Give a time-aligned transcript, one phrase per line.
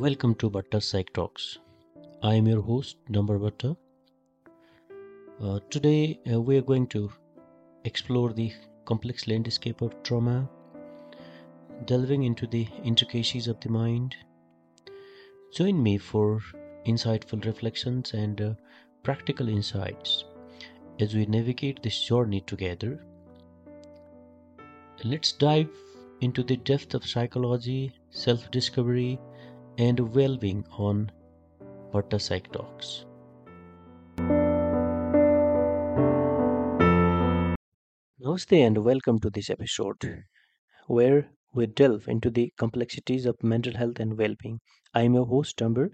[0.00, 1.58] Welcome to Bhatta Psych Talks.
[2.22, 3.76] I am your host, Damber Bhatta.
[5.42, 7.10] Uh, today, uh, we are going to
[7.84, 8.52] explore the
[8.84, 10.48] complex landscape of trauma,
[11.86, 14.14] delving into the intricacies of the mind.
[15.52, 16.40] Join me for
[16.86, 18.52] insightful reflections and uh,
[19.02, 20.26] practical insights
[21.00, 23.04] as we navigate this journey together.
[25.02, 25.70] Let's dive
[26.20, 29.18] into the depth of psychology, self discovery,
[29.78, 31.10] and well being on
[32.18, 33.04] Psych Talks.
[38.20, 40.24] Namaste and welcome to this episode
[40.88, 44.58] where we delve into the complexities of mental health and well being.
[44.94, 45.90] I am your host, Damber,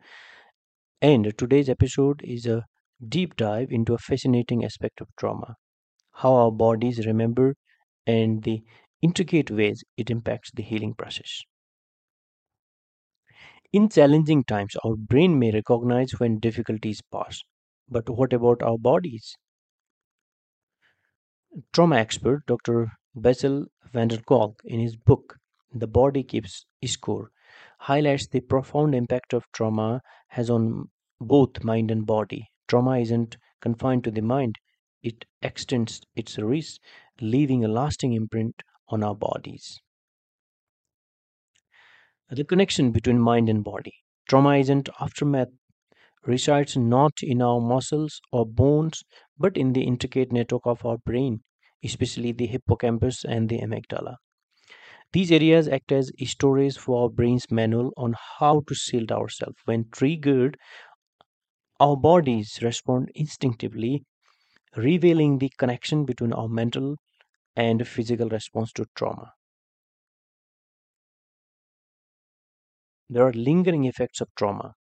[1.03, 2.64] and today's episode is a
[3.06, 5.56] deep dive into a fascinating aspect of trauma
[6.14, 7.55] how our bodies remember
[8.06, 8.62] and the
[9.03, 11.42] intricate ways it impacts the healing process.
[13.74, 17.42] In challenging times, our brain may recognize when difficulties pass.
[17.89, 19.36] But what about our bodies?
[21.72, 22.92] Trauma expert Dr.
[23.14, 25.36] Bessel van der Kolk, in his book
[25.72, 27.33] The Body Keeps Score,
[27.81, 32.47] highlights the profound impact of trauma has on both mind and body.
[32.69, 34.56] Trauma isn't confined to the mind,
[35.03, 36.78] it extends its reach,
[37.20, 39.83] leaving a lasting imprint on our bodies.
[42.28, 43.94] The connection between mind and body.
[44.28, 45.48] Trauma isn't aftermath
[46.25, 49.05] resides not in our muscles or bones,
[49.39, 51.44] but in the intricate network of our brain,
[51.84, 54.16] especially the hippocampus and the amygdala.
[55.14, 59.56] These areas act as storage for our brain's manual on how to shield ourselves.
[59.64, 60.59] When triggered,
[61.78, 64.05] our bodies respond instinctively,
[64.77, 66.97] revealing the connection between our mental
[67.56, 69.33] and physical response to trauma.
[73.15, 74.75] There are lingering effects of trauma.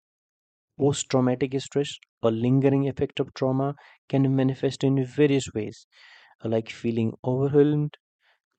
[0.79, 3.75] Post traumatic stress, a lingering effect of trauma,
[4.11, 5.87] can manifest in various ways,
[6.45, 7.97] like feeling overwhelmed,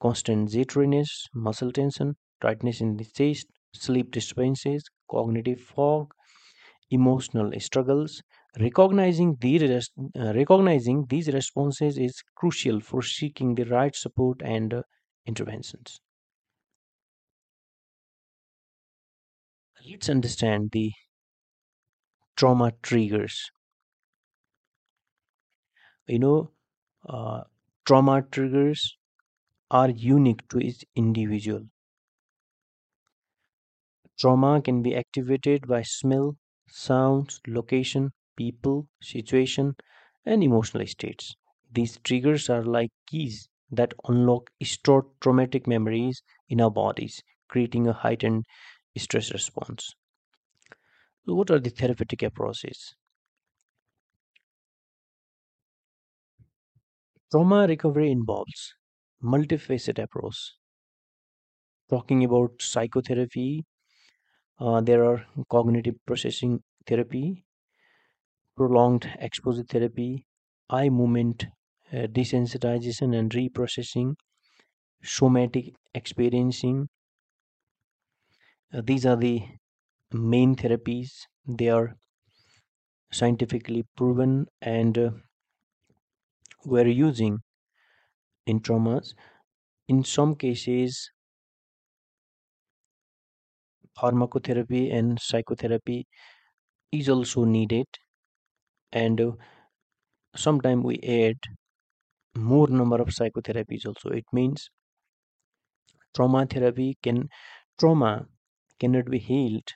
[0.02, 6.14] constant jitteriness, muscle tension, tightness in the chest, sleep disturbances, cognitive fog,
[6.92, 8.24] emotional struggles.
[8.60, 9.82] Recognizing, the,
[10.18, 14.84] uh, recognizing these responses is crucial for seeking the right support and uh,
[15.26, 16.00] interventions.
[19.88, 20.94] Let's understand the
[22.36, 23.50] trauma triggers.
[26.08, 26.52] You know,
[27.06, 27.44] uh,
[27.86, 28.98] trauma triggers
[29.72, 31.70] are unique to each individual.
[34.18, 36.36] Trauma can be activated by smell,
[36.68, 39.76] sounds, location, people, situation,
[40.26, 41.36] and emotional states.
[41.72, 47.94] These triggers are like keys that unlock stored traumatic memories in our bodies, creating a
[47.94, 48.48] heightened
[48.98, 49.96] stress response.
[51.26, 52.96] So what are the therapeutic approaches?
[57.30, 58.76] Trauma recovery involves
[59.22, 60.54] multifaceted approach.
[61.90, 63.66] Talking about psychotherapy,
[64.60, 67.46] uh, there are cognitive processing therapy,
[68.58, 70.26] prolonged exposure therapy,
[70.68, 71.46] eye movement
[71.92, 74.16] uh, desensitization and reprocessing,
[75.04, 76.90] somatic experiencing.
[78.74, 79.42] Uh, these are the
[80.14, 81.12] main therapies.
[81.48, 81.98] They are
[83.14, 85.12] scientifically proven and uh,
[86.66, 87.42] we're using
[88.46, 89.16] in traumas.
[89.88, 91.12] In some cases,
[93.98, 96.06] pharmacotherapy and psychotherapy
[96.92, 97.88] is also needed
[98.92, 99.32] and uh,
[100.36, 101.40] sometimes we add
[102.38, 104.70] more number of psychotherapies also it means
[106.16, 107.30] trauma therapy can
[107.80, 108.28] trauma
[108.84, 109.74] cannot be healed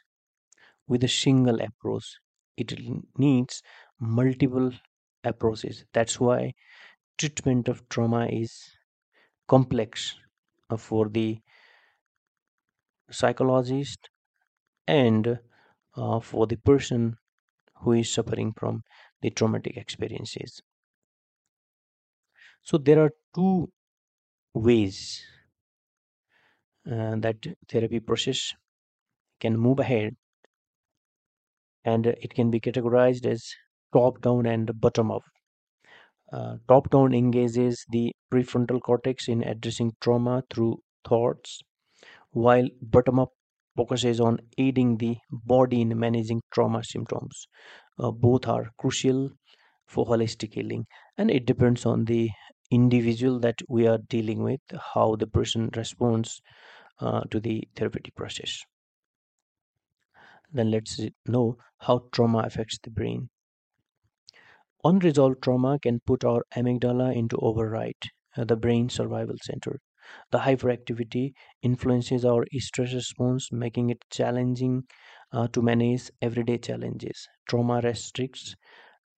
[0.88, 2.08] with a single approach.
[2.58, 2.74] It
[3.18, 3.62] needs
[4.00, 4.72] multiple
[5.24, 5.86] approaches.
[5.94, 6.54] That's why
[7.18, 8.54] treatment of trauma is
[9.48, 10.16] complex
[10.70, 11.42] uh, for the
[13.12, 14.10] psychologist
[14.88, 15.40] and
[15.96, 17.18] uh, for the person
[17.78, 18.84] who is suffering from
[19.22, 20.62] the traumatic experiences.
[22.62, 23.72] So there are two
[24.54, 25.26] ways
[26.92, 28.54] uh, that therapy process
[29.40, 30.16] can move ahead
[31.84, 33.52] and it can be categorized as
[33.92, 35.24] top down and bottom up.
[36.32, 41.62] Uh, top down engages the prefrontal cortex in addressing trauma through thoughts
[42.32, 43.32] while bottom up
[43.78, 47.48] focuses on aiding the body in managing trauma symptoms.
[48.00, 49.32] Uh, both are crucial
[49.88, 50.86] for holistic healing
[51.18, 52.30] and it depends on the
[52.72, 54.62] individual that we are dealing with
[54.96, 56.42] how the person responds
[57.00, 58.64] uh, to the therapeutic process
[60.52, 63.30] then let's know how trauma affects the brain.
[64.84, 67.94] Unresolved trauma can put our amygdala into override,
[68.36, 69.80] uh, the brain survival center.
[70.32, 74.88] The hyperactivity influences our stress response, making it challenging
[75.32, 77.28] uh, to manage everyday challenges.
[77.48, 78.56] Trauma restricts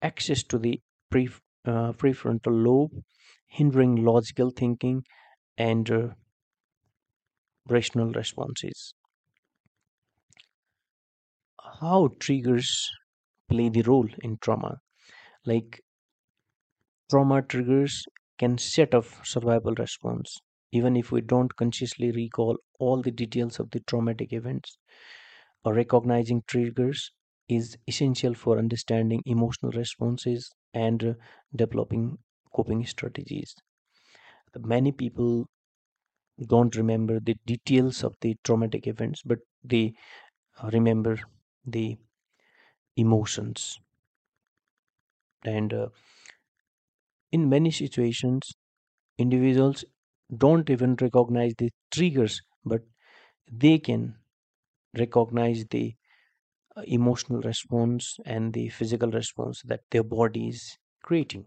[0.02, 1.28] access to the pre,
[1.66, 3.04] uh, prefrontal lobe,
[3.48, 5.06] hindering logical thinking
[5.58, 6.10] and uh,
[7.70, 8.94] rational responses.
[11.80, 12.92] How triggers
[13.50, 14.82] play the role in trauma?
[15.46, 15.82] Like
[17.08, 18.06] trauma triggers
[18.40, 20.40] can set off survival response
[20.72, 24.80] even if we don't consciously recall all the details of the traumatic events
[25.66, 27.12] or recognizing triggers
[27.50, 31.16] is essential for understanding emotional responses and
[31.56, 32.18] developing
[32.56, 33.56] coping strategies
[34.60, 35.48] many people
[36.48, 39.94] don't remember the details of the traumatic events but they
[40.74, 41.18] remember
[41.72, 41.98] the
[42.98, 43.80] emotions.
[45.44, 45.90] And uh,
[47.32, 48.54] in many situations
[49.18, 49.86] individuals
[50.46, 52.82] don't even recognize the triggers but
[53.52, 54.16] they can
[54.98, 55.96] recognize the
[56.78, 61.46] uh, emotional response and the physical response that their body is creating.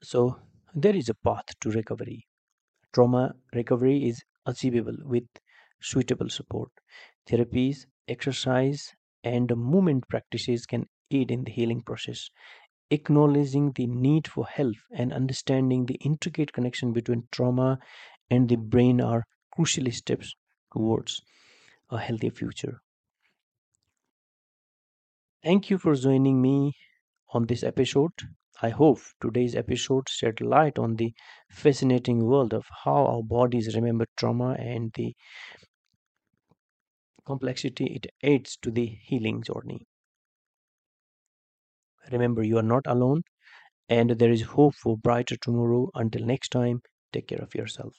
[0.00, 0.38] So
[0.76, 2.28] there is a path to recovery.
[2.92, 5.24] Trauma recovery is achievable with
[5.80, 6.70] suitable support
[7.28, 8.92] therapies exercise
[9.24, 12.30] and movement practices can aid in the healing process
[12.90, 17.78] acknowledging the need for help and understanding the intricate connection between trauma
[18.30, 19.24] and the brain are
[19.54, 20.34] crucial steps
[20.72, 21.22] towards
[21.90, 22.80] a healthy future.
[25.42, 26.74] Thank you for joining me
[27.32, 28.12] on this episode.
[28.64, 31.12] I hope today's episode shed light on the
[31.50, 35.16] fascinating world of how our bodies remember trauma and the
[37.26, 39.80] complexity it adds to the healing journey.
[42.12, 43.22] Remember, you are not alone,
[43.88, 45.90] and there is hope for brighter tomorrow.
[45.96, 46.82] Until next time,
[47.12, 47.96] take care of yourself.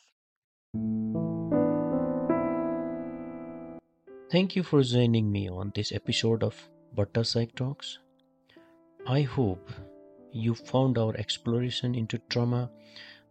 [4.31, 7.99] Thank you for joining me on this episode of Bhatta Psych Talks.
[9.05, 9.69] I hope
[10.33, 12.69] you found our exploration into trauma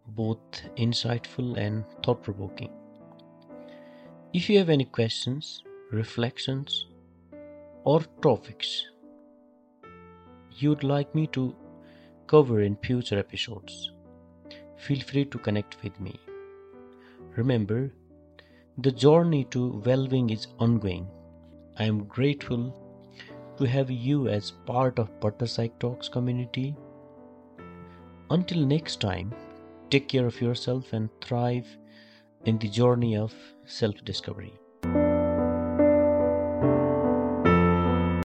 [0.06, 0.38] both
[0.76, 2.70] insightful and thought provoking.
[4.32, 6.86] If you have any questions, reflections,
[7.84, 8.86] or topics
[10.58, 11.54] you'd like me to
[12.26, 13.90] cover in future episodes,
[14.76, 16.18] feel free to connect with me.
[17.36, 17.92] Remember,
[18.78, 21.08] the journey to well being is ongoing.
[21.78, 22.78] I am grateful
[23.58, 26.76] to have you as part of Bhatta Psych Talks community.
[28.32, 29.34] Until next time,
[29.90, 31.66] take care of yourself and thrive
[32.46, 33.34] in the journey of
[33.66, 34.54] self discovery.